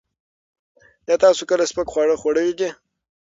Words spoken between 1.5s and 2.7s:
سپک خواړه خوړلي دي؟